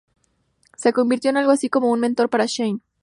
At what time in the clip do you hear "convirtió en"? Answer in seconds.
0.93-1.37